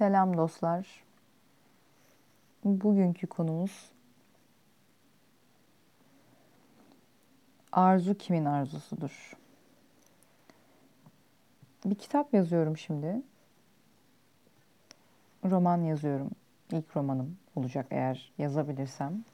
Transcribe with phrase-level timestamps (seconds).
[0.00, 1.04] Selam dostlar.
[2.64, 3.90] Bugünkü konumuz
[7.72, 9.36] arzu kimin arzusudur?
[11.84, 13.22] Bir kitap yazıyorum şimdi.
[15.44, 16.30] Roman yazıyorum.
[16.72, 19.24] İlk romanım olacak eğer yazabilirsem.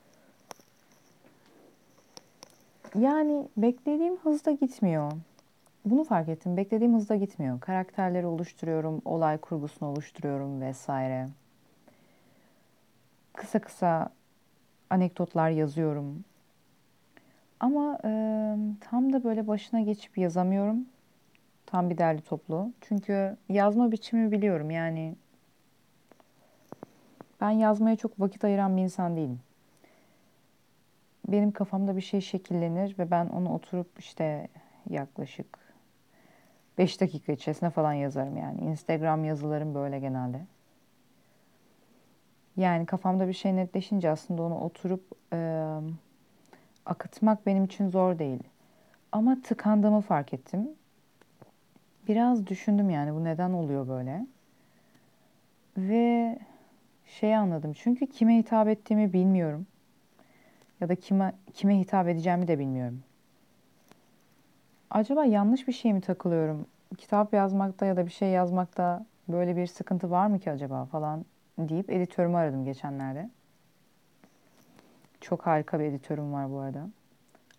[2.94, 5.12] Yani beklediğim hızda gitmiyor.
[5.86, 6.56] Bunu fark ettim.
[6.56, 7.60] Beklediğim hızda gitmiyor.
[7.60, 11.28] Karakterleri oluşturuyorum, olay kurgusunu oluşturuyorum vesaire.
[13.32, 14.08] Kısa kısa
[14.90, 16.24] anekdotlar yazıyorum.
[17.60, 18.10] Ama e,
[18.80, 20.86] tam da böyle başına geçip yazamıyorum.
[21.66, 22.72] Tam bir derli toplu.
[22.80, 24.70] Çünkü yazma biçimi biliyorum.
[24.70, 25.14] Yani
[27.40, 29.40] ben yazmaya çok vakit ayıran bir insan değilim.
[31.28, 34.48] Benim kafamda bir şey şekillenir ve ben onu oturup işte
[34.90, 35.65] yaklaşık
[36.78, 38.60] 5 dakika içerisinde falan yazarım yani.
[38.60, 40.40] Instagram yazılarım böyle genelde.
[42.56, 45.70] Yani kafamda bir şey netleşince aslında onu oturup e,
[46.86, 48.42] akıtmak benim için zor değil.
[49.12, 50.68] Ama tıkandığımı fark ettim.
[52.08, 54.26] Biraz düşündüm yani bu neden oluyor böyle.
[55.76, 56.38] Ve
[57.06, 57.72] şey anladım.
[57.72, 59.66] Çünkü kime hitap ettiğimi bilmiyorum.
[60.80, 63.02] Ya da kime, kime hitap edeceğimi de bilmiyorum
[64.96, 66.66] acaba yanlış bir şey mi takılıyorum?
[66.98, 71.24] Kitap yazmakta ya da bir şey yazmakta böyle bir sıkıntı var mı ki acaba falan
[71.58, 73.30] deyip editörümü aradım geçenlerde.
[75.20, 76.88] Çok harika bir editörüm var bu arada.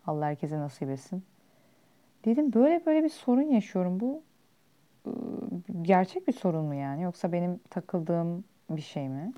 [0.08, 1.24] Allah herkese nasip etsin.
[2.26, 4.00] Dedim böyle böyle bir sorun yaşıyorum.
[4.00, 4.22] Bu
[5.08, 5.14] ıı,
[5.82, 7.02] gerçek bir sorun mu yani?
[7.02, 9.34] Yoksa benim takıldığım bir şey mi?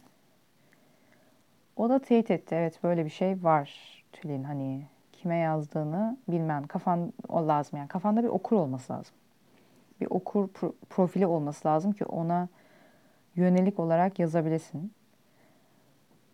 [1.76, 2.56] O da teyit etti.
[2.56, 4.44] Evet böyle bir şey var Tülin.
[4.44, 4.86] Hani
[5.22, 6.64] kime yazdığını bilmen.
[6.64, 7.88] Kafan o lazım yani.
[7.88, 9.16] Kafanda bir okur olması lazım.
[10.02, 12.48] Bir okur pro- profili olması lazım ki ona
[13.36, 14.92] yönelik olarak yazabilesin.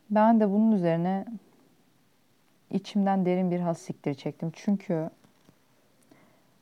[0.09, 1.25] Ben de bunun üzerine
[2.71, 4.51] içimden derin bir has siktir çektim.
[4.55, 5.09] Çünkü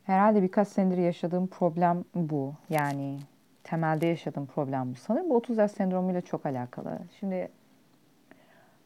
[0.03, 2.53] herhalde birkaç senedir yaşadığım problem bu.
[2.69, 3.19] Yani
[3.63, 4.95] temelde yaşadığım problem bu.
[4.95, 6.99] Sanırım bu 30 yaş sendromuyla çok alakalı.
[7.19, 7.49] Şimdi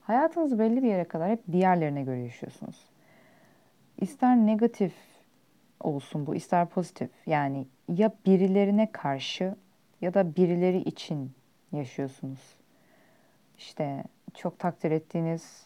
[0.01, 2.96] hayatınızı belli bir yere kadar hep diğerlerine göre yaşıyorsunuz
[3.97, 4.93] ister negatif
[5.79, 7.09] olsun bu, ister pozitif.
[7.25, 9.55] Yani ya birilerine karşı
[10.01, 11.31] ya da birileri için
[11.71, 12.55] yaşıyorsunuz.
[13.57, 14.03] İşte
[14.33, 15.65] çok takdir ettiğiniz,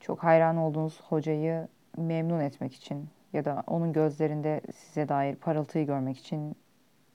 [0.00, 6.18] çok hayran olduğunuz hocayı memnun etmek için ya da onun gözlerinde size dair parıltıyı görmek
[6.18, 6.56] için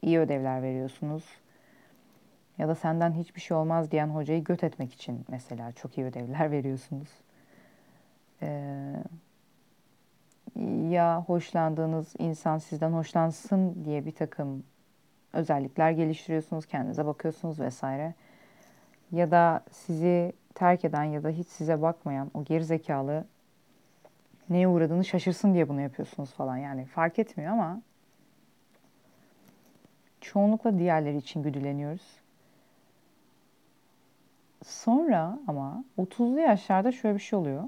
[0.02, 1.26] iyi ödevler veriyorsunuz.
[2.58, 6.52] Ya da senden hiçbir şey olmaz diyen hocayı göt etmek için mesela çok iyi ödevler
[6.52, 7.10] veriyorsunuz.
[8.42, 8.94] Ee,
[10.90, 14.64] ya hoşlandığınız insan sizden hoşlansın diye bir takım
[15.34, 18.14] özellikler geliştiriyorsunuz, kendinize bakıyorsunuz vesaire.
[19.12, 23.26] Ya da sizi terk eden ya da hiç size bakmayan o geri zekalı
[24.50, 26.58] neye uğradığını şaşırsın diye bunu yapıyorsunuz falan.
[26.58, 27.82] Yani fark etmiyor ama
[30.22, 32.22] çoğunlukla diğerleri için güdüleniyoruz.
[34.66, 37.64] Sonra ama 30'lu yaşlarda şöyle bir şey oluyor.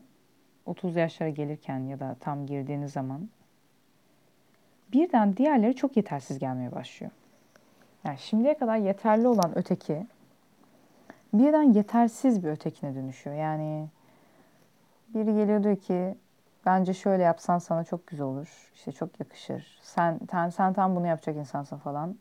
[0.65, 3.29] 30 yaşlara gelirken ya da tam girdiğiniz zaman
[4.93, 7.11] birden diğerleri çok yetersiz gelmeye başlıyor.
[8.03, 10.07] Yani şimdiye kadar yeterli olan öteki
[11.33, 13.35] birden yetersiz bir ötekine dönüşüyor.
[13.35, 13.87] Yani
[15.13, 16.15] biri geliyor diyor ki
[16.65, 18.71] bence şöyle yapsan sana çok güzel olur.
[18.75, 19.79] İşte çok yakışır.
[19.81, 22.15] Sen, sen, sen tam bunu yapacak insansın falan.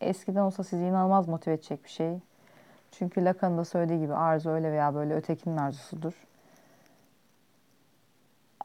[0.00, 2.18] Eskiden olsa sizi inanılmaz motive edecek bir şey.
[2.92, 6.27] Çünkü Lacan'ın da söylediği gibi arzu öyle veya böyle ötekinin arzusudur.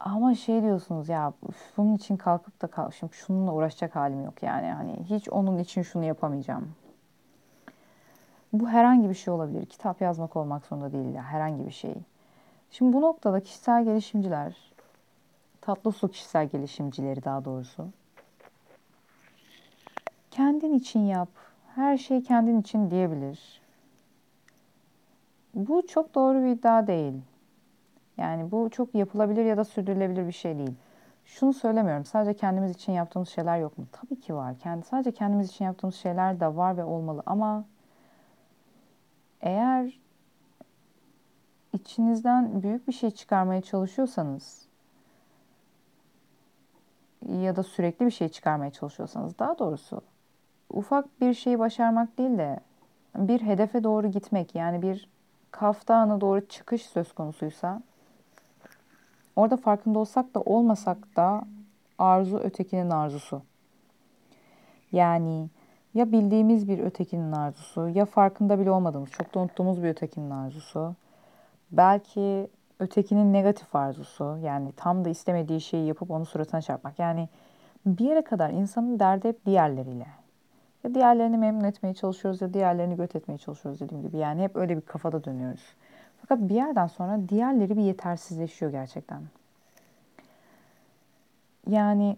[0.05, 1.33] Ama şey diyorsunuz ya
[1.77, 4.67] bunun için kalkıp da kalk, şimdi şununla uğraşacak halim yok yani.
[4.67, 6.71] Hani hiç onun için şunu yapamayacağım.
[8.53, 9.65] Bu herhangi bir şey olabilir.
[9.65, 11.95] Kitap yazmak olmak zorunda değil ya herhangi bir şey.
[12.71, 14.55] Şimdi bu noktada kişisel gelişimciler,
[15.61, 17.87] tatlı su kişisel gelişimcileri daha doğrusu.
[20.31, 21.29] Kendin için yap.
[21.75, 23.61] Her şey kendin için diyebilir.
[25.53, 27.13] Bu çok doğru bir iddia değil.
[28.23, 30.75] Yani bu çok yapılabilir ya da sürdürülebilir bir şey değil.
[31.25, 32.05] Şunu söylemiyorum.
[32.05, 33.85] Sadece kendimiz için yaptığımız şeyler yok mu?
[33.91, 34.59] Tabii ki var.
[34.59, 37.65] Kendi sadece kendimiz için yaptığımız şeyler de var ve olmalı ama
[39.41, 39.99] eğer
[41.73, 44.67] içinizden büyük bir şey çıkarmaya çalışıyorsanız
[47.29, 50.01] ya da sürekli bir şey çıkarmaya çalışıyorsanız daha doğrusu
[50.69, 52.59] ufak bir şeyi başarmak değil de
[53.15, 55.09] bir hedefe doğru gitmek yani bir
[55.51, 57.81] kaftana doğru çıkış söz konusuysa
[59.35, 61.44] Orada farkında olsak da olmasak da
[61.97, 63.41] arzu ötekinin arzusu.
[64.91, 65.50] Yani
[65.94, 70.95] Ya bildiğimiz bir ötekinin arzusu, ya farkında bile olmadığımız, çok da unuttuğumuz bir ötekinin arzusu.
[71.71, 72.47] Belki
[72.80, 77.00] ötekinin negatif arzusu, yani tam da istemediği şeyi yapıp onu suratına çarpmak.
[77.00, 77.30] Yani
[77.85, 80.07] bir yere kadar insanın derdi hep diğerleriyle.
[80.83, 84.18] Ya diğerlerini memnun etmeye çalışıyoruz ya diğerlerini göt etmeye çalışıyoruz dediğim gibi.
[84.18, 85.75] Yani hep öyle bir kafada dönüyoruz.
[86.27, 89.21] Fakat bir yerden sonra diğerleri bir yetersizleşiyor gerçekten.
[91.69, 92.17] Yani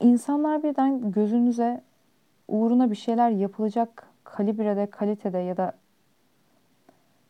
[0.00, 1.82] insanlar birden gözünüze
[2.48, 5.72] uğruna bir şeyler yapılacak kalibrede, kalitede ya da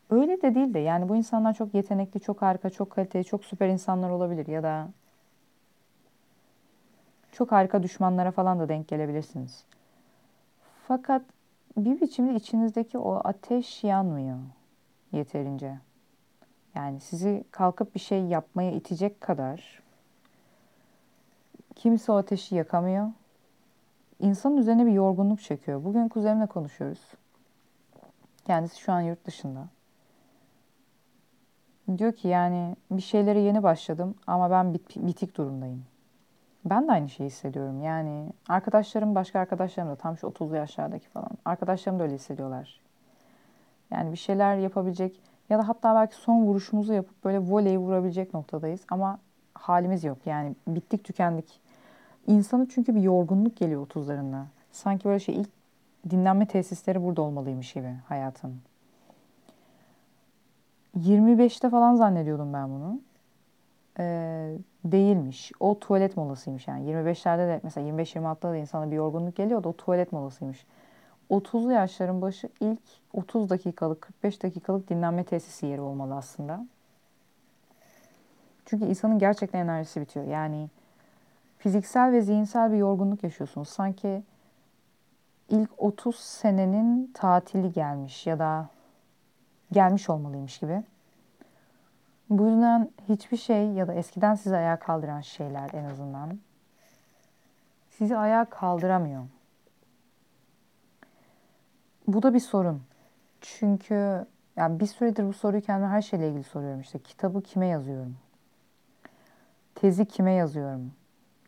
[0.09, 3.69] öyle de değil de yani bu insanlar çok yetenekli, çok harika, çok kaliteli, çok süper
[3.69, 4.87] insanlar olabilir ya da
[7.31, 9.63] çok harika düşmanlara falan da denk gelebilirsiniz.
[10.87, 11.21] Fakat
[11.77, 14.37] bir biçimde içinizdeki o ateş yanmıyor
[15.11, 15.79] yeterince.
[16.75, 19.81] Yani sizi kalkıp bir şey yapmaya itecek kadar
[21.75, 23.11] kimse o ateşi yakamıyor.
[24.19, 25.83] İnsanın üzerine bir yorgunluk çekiyor.
[25.83, 27.13] Bugün kuzenimle konuşuyoruz.
[28.45, 29.67] Kendisi şu an yurt dışında.
[31.97, 35.85] Diyor ki yani bir şeylere yeni başladım ama ben bit bitik durumdayım.
[36.65, 37.81] Ben de aynı şeyi hissediyorum.
[37.81, 41.29] Yani arkadaşlarım, başka arkadaşlarım da tam şu 30'lu yaşlardaki falan.
[41.45, 42.81] Arkadaşlarım da öyle hissediyorlar.
[43.91, 48.81] Yani bir şeyler yapabilecek ya da hatta belki son vuruşumuzu yapıp böyle voleyi vurabilecek noktadayız.
[48.89, 49.19] Ama
[49.53, 50.17] halimiz yok.
[50.25, 51.61] Yani bittik tükendik.
[52.27, 54.43] İnsanı çünkü bir yorgunluk geliyor 30'larında.
[54.71, 55.49] Sanki böyle şey ilk
[56.09, 58.61] dinlenme tesisleri burada olmalıymış gibi hayatın.
[60.97, 62.99] 25'te falan zannediyordum ben bunu
[64.01, 65.51] e, değilmiş.
[65.59, 66.91] O tuvalet molasıymış yani.
[66.91, 69.69] 25'lerde de mesela 25-26'da da insana bir yorgunluk geliyordu.
[69.69, 70.65] O tuvalet molasıymış.
[71.29, 72.79] 30'lu yaşların başı ilk
[73.13, 76.65] 30 dakikalık, 45 dakikalık dinlenme tesisi yeri olmalı aslında.
[78.65, 80.25] Çünkü insanın gerçekten enerjisi bitiyor.
[80.25, 80.69] Yani
[81.57, 83.69] fiziksel ve zihinsel bir yorgunluk yaşıyorsunuz.
[83.69, 84.23] Sanki
[85.49, 88.69] ilk 30 senenin tatili gelmiş ya da
[89.71, 90.83] gelmiş olmalıymış gibi.
[92.31, 96.39] Bu yüzden hiçbir şey ya da eskiden sizi ayağa kaldıran şeyler en azından
[97.89, 99.23] sizi ayağa kaldıramıyor.
[102.07, 102.83] Bu da bir sorun.
[103.41, 104.25] Çünkü
[104.55, 106.99] yani bir süredir bu soruyu kendime her şeyle ilgili soruyorum işte.
[106.99, 108.17] Kitabı kime yazıyorum?
[109.75, 110.91] Tezi kime yazıyorum?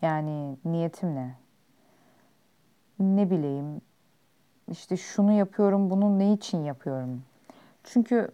[0.02, 1.36] Yani niyetim ne?
[3.00, 3.82] Ne bileyim.
[4.72, 7.24] İşte şunu yapıyorum, bunu ne için yapıyorum?
[7.84, 8.32] Çünkü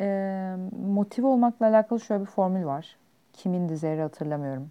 [0.00, 0.56] e,
[0.86, 2.96] motive olmakla alakalı şöyle bir formül var.
[3.32, 4.70] Kimin dizeri hatırlamıyorum.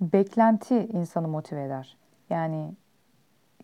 [0.00, 1.96] Beklenti insanı motive eder.
[2.30, 2.72] Yani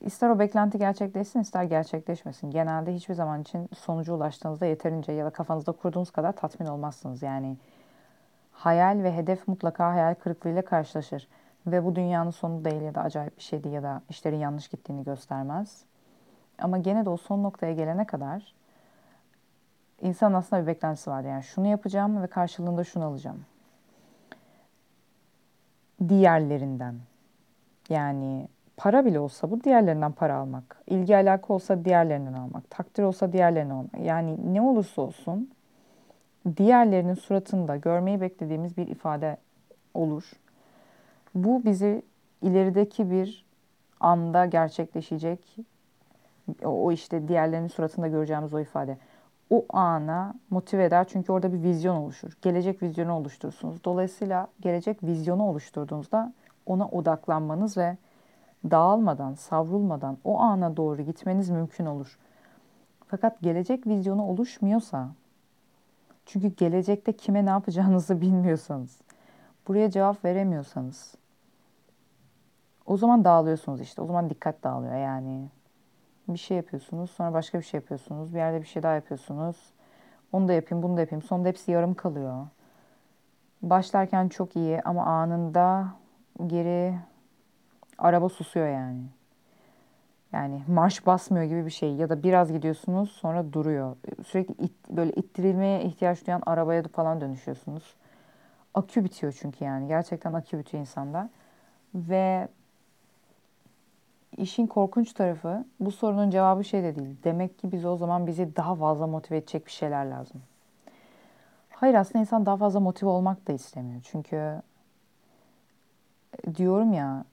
[0.01, 2.51] ister o beklenti gerçekleşsin ister gerçekleşmesin.
[2.51, 7.23] Genelde hiçbir zaman için sonuca ulaştığınızda yeterince ya da kafanızda kurduğunuz kadar tatmin olmazsınız.
[7.23, 7.57] Yani
[8.53, 11.29] hayal ve hedef mutlaka hayal kırıklığıyla karşılaşır.
[11.67, 15.05] Ve bu dünyanın sonu değil ya da acayip bir şeydi ya da işlerin yanlış gittiğini
[15.05, 15.85] göstermez.
[16.59, 18.55] Ama gene de o son noktaya gelene kadar
[20.03, 21.25] insan aslında bir beklentisi var.
[21.25, 23.45] Yani şunu yapacağım ve karşılığında şunu alacağım.
[26.09, 26.95] Diğerlerinden.
[27.89, 30.83] Yani para bile olsa bu diğerlerinden para almak.
[30.87, 32.71] İlgi alaka olsa diğerlerinden almak.
[32.71, 34.01] Takdir olsa diğerlerinden almak.
[34.01, 35.51] Yani ne olursa olsun
[36.57, 39.37] diğerlerinin suratında görmeyi beklediğimiz bir ifade
[39.95, 40.33] olur.
[41.35, 42.03] Bu bizi
[42.43, 43.47] ilerideki bir
[44.01, 45.57] anda gerçekleşecek
[46.65, 48.99] o işte diğerlerinin suratında göreceğimiz o ifade.
[49.51, 52.33] O ana motive eder çünkü orada bir vizyon oluşur.
[52.43, 53.85] Gelecek vizyonu oluşturursunuz.
[53.85, 56.33] Dolayısıyla gelecek vizyonu oluşturduğunuzda
[56.67, 57.97] ona odaklanmanız ve
[58.71, 62.19] dağılmadan, savrulmadan o ana doğru gitmeniz mümkün olur.
[63.07, 65.09] Fakat gelecek vizyonu oluşmuyorsa,
[66.27, 69.01] çünkü gelecekte kime ne yapacağınızı bilmiyorsanız,
[69.69, 71.15] buraya cevap veremiyorsanız,
[72.87, 74.03] o zaman dağılıyorsunuz işte.
[74.03, 75.49] O zaman dikkat dağılıyor yani
[76.29, 77.11] bir şey yapıyorsunuz.
[77.11, 78.35] Sonra başka bir şey yapıyorsunuz.
[78.35, 79.57] Bir yerde bir şey daha yapıyorsunuz.
[80.33, 81.23] Onu da yapayım, bunu da yapayım.
[81.23, 82.47] Sonunda hepsi yarım kalıyor.
[83.63, 85.89] Başlarken çok iyi ama anında
[86.47, 86.95] geri
[87.99, 89.03] araba susuyor yani.
[90.33, 93.97] Yani marş basmıyor gibi bir şey ya da biraz gidiyorsunuz sonra duruyor.
[94.27, 97.95] Sürekli it, böyle ittirilmeye ihtiyaç duyan arabaya falan dönüşüyorsunuz.
[98.75, 101.31] Akü bitiyor çünkü yani gerçekten akü bitiyor insanda.
[101.95, 102.49] Ve
[104.37, 107.17] İşin korkunç tarafı bu sorunun cevabı şey de değil.
[107.25, 110.43] Demek ki biz o zaman bizi daha fazla motive edecek bir şeyler lazım.
[111.71, 114.01] Hayır aslında insan daha fazla motive olmak da istemiyor.
[114.05, 114.63] Çünkü
[116.47, 117.25] e, diyorum ya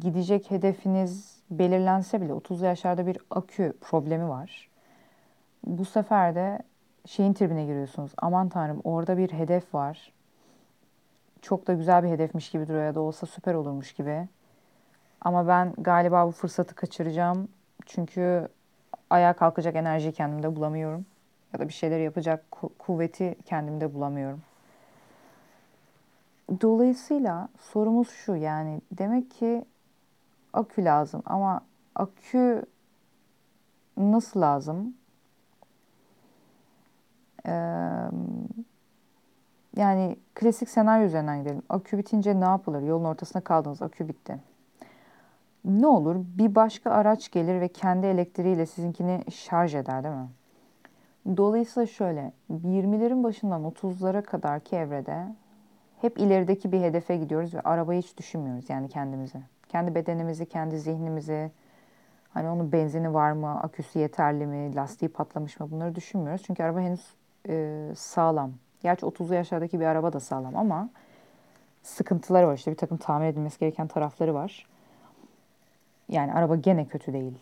[0.00, 4.68] gidecek hedefiniz belirlense bile 30 yaşlarda bir akü problemi var.
[5.66, 6.58] Bu sefer de
[7.06, 8.12] şeyin tribine giriyorsunuz.
[8.18, 10.12] Aman tanrım orada bir hedef var.
[11.42, 14.28] çok da güzel bir hedefmiş gibi duruyor ya da olsa süper olurmuş gibi.
[15.20, 17.48] Ama ben galiba bu fırsatı kaçıracağım.
[17.86, 18.48] Çünkü
[19.10, 21.06] ayağa kalkacak enerjiyi kendimde bulamıyorum.
[21.52, 22.44] Ya da bir şeyler yapacak
[22.78, 24.40] kuvveti kendimde bulamıyorum.
[26.60, 29.64] Dolayısıyla sorumuz şu yani demek ki
[30.52, 31.60] akü lazım ama
[31.94, 32.62] akü
[33.96, 34.94] nasıl lazım?
[37.46, 37.50] Ee,
[39.76, 41.62] yani klasik senaryo üzerinden gidelim.
[41.68, 42.82] Akü bitince ne yapılır?
[42.82, 44.38] Yolun ortasına kaldınız, akü bitti.
[45.68, 46.16] Ne olur?
[46.38, 50.28] Bir başka araç gelir ve kendi elektriğiyle sizinkini şarj eder değil mi?
[51.36, 55.26] Dolayısıyla şöyle, 20'lerin başından 30'lara kadarki evrede
[56.00, 59.38] hep ilerideki bir hedefe gidiyoruz ve arabayı hiç düşünmüyoruz yani kendimizi.
[59.68, 61.50] Kendi bedenimizi, kendi zihnimizi,
[62.30, 66.42] hani onun benzini var mı, aküsü yeterli mi, lastiği patlamış mı bunları düşünmüyoruz.
[66.46, 67.14] Çünkü araba henüz
[67.48, 68.52] e, sağlam.
[68.82, 70.90] Gerçi 30'lu yaşlardaki bir araba da sağlam ama
[71.82, 74.66] sıkıntıları var işte bir takım tamir edilmesi gereken tarafları var.
[76.08, 77.38] Yani araba gene kötü değil.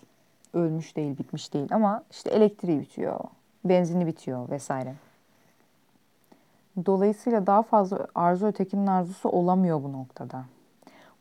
[0.54, 3.20] Ölmüş değil, bitmiş değil ama işte elektriği bitiyor,
[3.64, 4.94] benzini bitiyor vesaire.
[6.87, 10.44] Dolayısıyla daha fazla arzu ötekinin arzusu olamıyor bu noktada.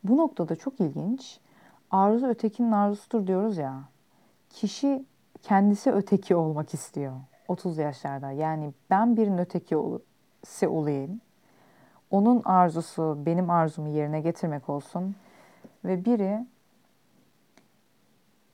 [0.04, 1.40] Bu noktada çok ilginç.
[1.90, 3.80] Arzu ötekinin arzusudur diyoruz ya.
[4.50, 5.04] Kişi
[5.42, 7.12] kendisi öteki olmak istiyor.
[7.48, 8.30] 30 yaşlarda.
[8.30, 11.20] Yani ben birinin ötekisi olayım.
[12.10, 15.16] Onun arzusu benim arzumu yerine getirmek olsun.
[15.84, 16.46] Ve biri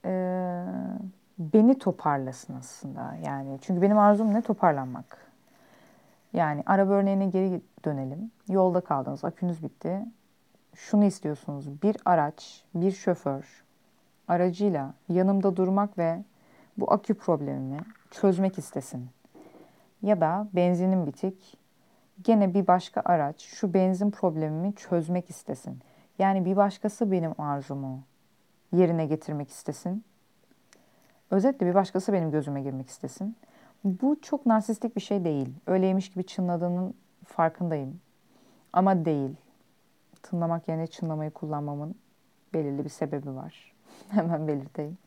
[0.05, 0.65] e,
[1.39, 3.15] beni toparlasın aslında.
[3.25, 4.43] Yani çünkü benim arzum ne?
[4.43, 5.19] Toparlanmak.
[6.33, 8.31] Yani araba örneğine geri dönelim.
[8.49, 10.07] Yolda kaldınız, akünüz bitti.
[10.75, 11.83] Şunu istiyorsunuz.
[11.83, 13.65] Bir araç, bir şoför
[14.29, 16.23] aracıyla yanımda durmak ve
[16.77, 17.79] bu akü problemimi
[18.11, 19.09] çözmek istesin.
[20.03, 21.59] Ya da benzinim bitik.
[22.25, 25.81] Gene bir başka araç şu benzin problemimi çözmek istesin.
[26.19, 28.01] Yani bir başkası benim arzumu
[28.73, 30.05] yerine getirmek istesin.
[31.31, 33.37] Özetle bir başkası benim gözüme girmek istesin.
[33.85, 35.49] Bu çok narsistik bir şey değil.
[35.67, 38.01] Öyleymiş gibi çınladığının farkındayım.
[38.73, 39.37] Ama değil.
[40.23, 41.95] Tınlamak yerine çınlamayı kullanmamın
[42.55, 43.75] belirli bir sebebi var.
[44.09, 44.99] Hemen belirteyim.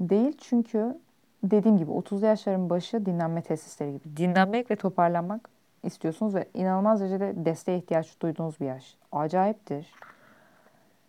[0.00, 0.98] Değil çünkü
[1.44, 4.16] dediğim gibi 30 yaşların başı dinlenme tesisleri gibi.
[4.16, 5.48] Dinlenmek ve toparlanmak
[5.82, 8.96] istiyorsunuz ve inanılmaz derecede desteğe ihtiyaç duyduğunuz bir yaş.
[9.12, 9.92] Acayiptir.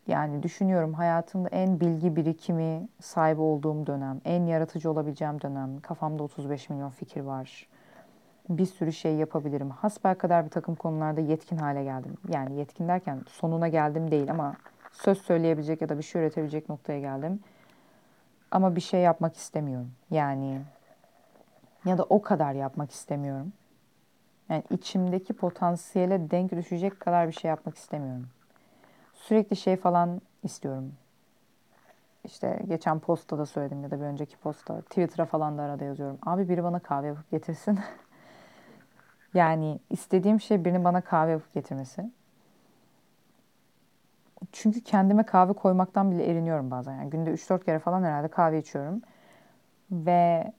[0.08, 5.80] Yani düşünüyorum hayatımda en bilgi birikimi sahibi olduğum dönem, en yaratıcı olabileceğim dönem.
[5.80, 7.68] Kafamda 35 milyon fikir var.
[8.50, 9.70] Bir sürü şey yapabilirim.
[9.70, 12.18] Hasbel kadar bir takım konularda yetkin hale geldim.
[12.30, 14.56] Yani yetkin derken sonuna geldim değil ama
[14.92, 17.40] söz söyleyebilecek ya da bir şey üretebilecek noktaya geldim.
[18.52, 19.92] Ama bir şey yapmak istemiyorum.
[20.12, 20.62] Yani
[21.86, 23.54] ya da o kadar yapmak istemiyorum.
[24.50, 28.28] Yani içimdeki potansiyele denk düşecek kadar bir şey yapmak istemiyorum.
[29.28, 30.94] Sürekli şey falan istiyorum.
[32.24, 34.82] İşte geçen postta da söyledim ya da bir önceki postta.
[34.82, 36.18] Twitter'a falan da arada yazıyorum.
[36.26, 37.80] Abi biri bana kahve yapıp getirsin.
[39.34, 42.12] yani istediğim şey birinin bana kahve yapıp getirmesi.
[44.52, 46.96] Çünkü kendime kahve koymaktan bile eriniyorum bazen.
[46.96, 49.02] Yani günde 3-4 kere falan herhalde kahve içiyorum.
[49.92, 50.52] Ve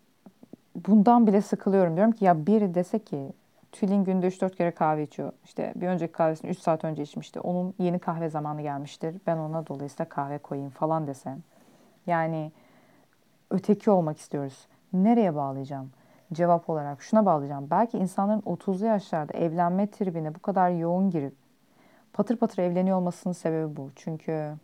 [0.76, 1.96] bundan bile sıkılıyorum.
[1.96, 3.32] Diyorum ki ya biri dese ki
[3.72, 5.32] Tülin günde 3-4 kere kahve içiyor.
[5.44, 7.40] İşte bir önceki kahvesini 3 saat önce içmişti.
[7.40, 9.16] Onun yeni kahve zamanı gelmiştir.
[9.26, 11.42] Ben ona dolayısıyla kahve koyayım falan desem.
[12.06, 12.52] Yani
[13.50, 14.66] öteki olmak istiyoruz.
[14.92, 15.90] Nereye bağlayacağım?
[16.32, 17.70] Cevap olarak şuna bağlayacağım.
[17.70, 21.34] Belki insanların 30'lu yaşlarda evlenme tribine bu kadar yoğun girip
[22.12, 23.90] patır patır evleniyor olmasının sebebi bu.
[23.96, 24.54] Çünkü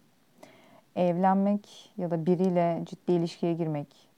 [0.96, 4.08] evlenmek ya da biriyle ciddi ilişkiye girmek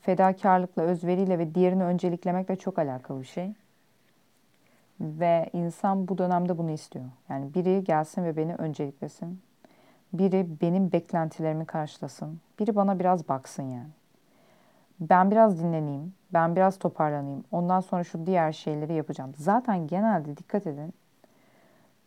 [0.00, 3.52] fedakarlıkla, özveriyle ve diğerini önceliklemekle çok alakalı bir şey.
[5.00, 7.04] Ve insan bu dönemde bunu istiyor.
[7.28, 9.40] Yani biri gelsin ve beni önceliklesin.
[10.12, 12.40] Biri benim beklentilerimi karşılasın.
[12.58, 13.90] Biri bana biraz baksın yani.
[15.00, 16.14] Ben biraz dinleneyim.
[16.32, 17.44] Ben biraz toparlanayım.
[17.52, 19.32] Ondan sonra şu diğer şeyleri yapacağım.
[19.36, 20.94] Zaten genelde dikkat edin.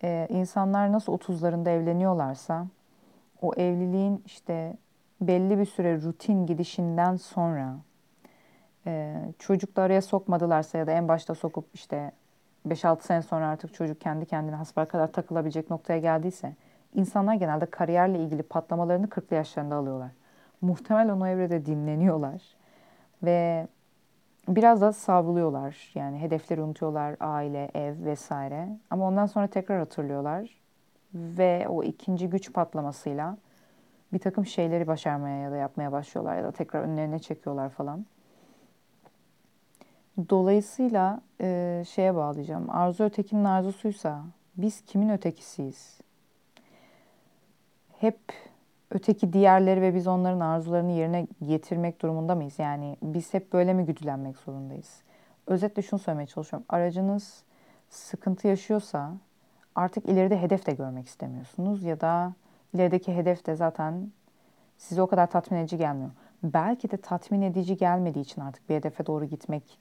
[0.04, 2.68] Ee, insanlar nasıl 30'larında evleniyorlarsa
[3.42, 4.74] o evliliğin işte
[5.22, 7.76] belli bir süre rutin gidişinden sonra
[8.86, 12.12] e, çocukla araya sokmadılarsa ya da en başta sokup işte
[12.70, 16.56] 5-6 sene sonra artık çocuk kendi kendine hasbel kadar takılabilecek noktaya geldiyse
[16.96, 20.12] insanlar genelde kariyerle ilgili patlamalarını 40'lı yaşlarında alıyorlar.
[20.62, 22.42] Muhtemelen o evrede dinleniyorlar
[23.24, 23.68] ve
[24.48, 25.92] biraz da savruluyorlar.
[25.96, 28.70] Yani hedefleri unutuyorlar, aile, ev vesaire.
[28.90, 30.62] Ama ondan sonra tekrar hatırlıyorlar
[31.14, 33.38] ve o ikinci güç patlamasıyla
[34.14, 38.06] bir takım şeyleri başarmaya ya da yapmaya başlıyorlar ya da tekrar önlerine çekiyorlar falan.
[40.30, 42.70] Dolayısıyla e, şeye bağlayacağım.
[42.70, 44.24] Arzu ötekinin arzusuysa
[44.58, 45.98] Biz kimin ötekisiyiz?
[48.00, 48.20] Hep
[48.92, 52.60] öteki diğerleri ve biz onların arzularını yerine getirmek durumunda mıyız?
[52.60, 55.02] Yani biz hep böyle mi güdülenmek zorundayız?
[55.48, 56.66] Özetle şunu söylemeye çalışıyorum.
[56.70, 57.44] Aracınız
[57.90, 59.12] sıkıntı yaşıyorsa
[59.76, 62.34] artık ileride hedef de görmek istemiyorsunuz ya da
[62.74, 64.12] ilerideki hedef de zaten
[64.78, 66.12] size o kadar tatmin edici gelmiyor.
[66.44, 69.80] Belki de tatmin edici gelmediği için artık bir hedefe doğru gitmek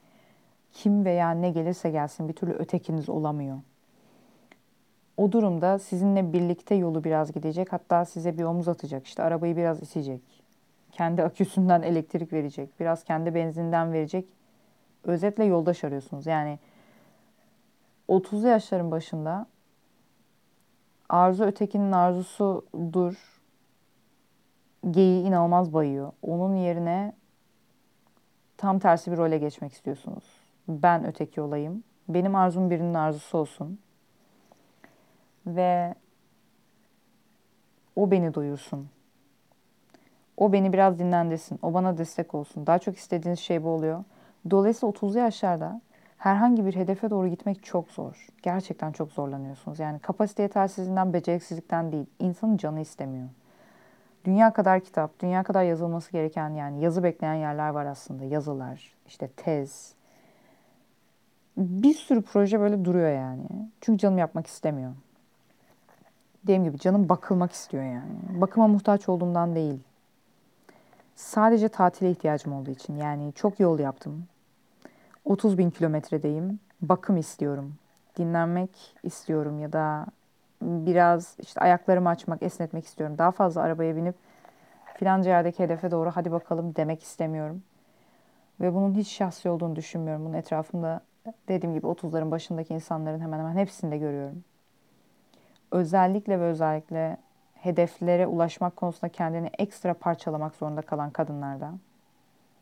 [0.77, 3.59] kim veya ne gelirse gelsin bir türlü ötekiniz olamıyor.
[5.17, 7.73] O durumda sizinle birlikte yolu biraz gidecek.
[7.73, 9.07] Hatta size bir omuz atacak.
[9.07, 10.23] İşte arabayı biraz itecek.
[10.93, 12.81] Kendi aküsünden elektrik verecek.
[12.81, 14.29] Biraz kendi benzinden verecek.
[15.05, 16.27] Özetle yoldaş arıyorsunuz.
[16.27, 16.59] Yani
[18.09, 19.47] 30'lu yaşların başında
[21.09, 23.41] arzu ötekinin arzusudur.
[24.91, 26.13] Geyi inanılmaz bayıyor.
[26.23, 27.13] Onun yerine
[28.57, 30.25] tam tersi bir role geçmek istiyorsunuz.
[30.69, 31.83] Ben öteki olayım.
[32.09, 33.79] Benim arzum birinin arzusu olsun
[35.47, 35.95] ve
[37.97, 38.89] o beni doyursun.
[40.37, 41.59] O beni biraz dinlendirsin.
[41.63, 42.67] O bana destek olsun.
[42.67, 44.05] Daha çok istediğiniz şey bu oluyor.
[44.51, 45.81] Dolayısıyla 30'lu yaşlarda
[46.19, 48.27] herhangi bir hedefe doğru gitmek çok zor.
[48.43, 49.79] Gerçekten çok zorlanıyorsunuz.
[49.79, 52.07] Yani kapasite yetersizliğinden, beceriksizlikten değil.
[52.19, 53.29] İnsanın canı istemiyor.
[54.25, 58.25] Dünya kadar kitap, dünya kadar yazılması gereken yani yazı bekleyen yerler var aslında.
[58.25, 59.95] Yazılar, işte tez.
[61.57, 63.47] Bir sürü proje böyle duruyor yani.
[63.81, 64.93] Çünkü canım yapmak istemiyor.
[66.43, 68.41] Dediğim gibi canım bakılmak istiyor yani.
[68.41, 69.81] Bakıma muhtaç olduğumdan değil.
[71.15, 72.97] Sadece tatile ihtiyacım olduğu için.
[72.97, 74.27] Yani çok yol yaptım.
[75.25, 76.61] 30 bin kilometredeyim.
[76.83, 77.75] Bakım istiyorum.
[78.19, 78.71] Dinlenmek
[79.03, 80.07] istiyorum ya da
[80.63, 83.19] biraz işte ayaklarımı açmak, esnetmek istiyorum.
[83.19, 84.15] Daha fazla arabaya binip
[84.95, 87.63] filanca yerdeki hedefe doğru hadi bakalım demek istemiyorum.
[88.61, 90.25] Ve bunun hiç şahsi olduğunu düşünmüyorum.
[90.25, 91.01] Bunun etrafımda
[91.49, 94.45] dediğim gibi 30'ların başındaki insanların hemen hemen hepsini de görüyorum
[95.71, 97.17] özellikle ve özellikle
[97.55, 101.75] hedeflere ulaşmak konusunda kendini ekstra parçalamak zorunda kalan kadınlarda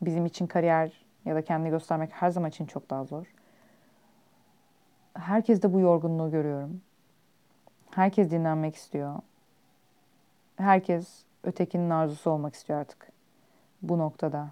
[0.03, 3.27] bizim için kariyer ya da kendini göstermek her zaman için çok daha zor.
[5.15, 6.81] Herkes de bu yorgunluğu görüyorum.
[7.91, 9.15] Herkes dinlenmek istiyor.
[10.57, 13.13] Herkes ötekinin arzusu olmak istiyor artık
[13.83, 14.49] bu noktada.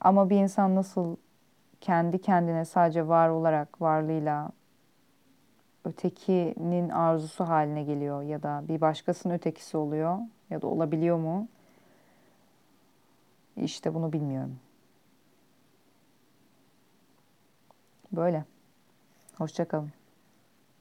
[0.00, 1.16] Ama bir insan nasıl
[1.84, 4.50] kendi kendine sadece var olarak varlığıyla
[5.84, 10.18] ötekinin arzusu haline geliyor ya da bir başkasının ötekisi oluyor
[10.50, 11.48] ya da olabiliyor mu?
[13.56, 14.58] İşte bunu bilmiyorum.
[18.12, 18.44] Böyle.
[19.38, 20.03] Hoşçakalın.